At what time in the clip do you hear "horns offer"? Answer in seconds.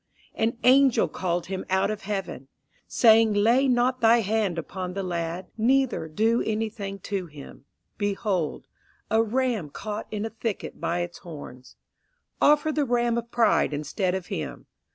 11.19-12.71